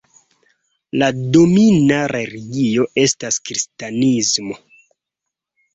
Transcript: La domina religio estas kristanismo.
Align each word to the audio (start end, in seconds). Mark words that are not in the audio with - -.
La 1.01 1.09
domina 1.35 1.99
religio 2.15 2.89
estas 3.07 3.41
kristanismo. 3.51 4.61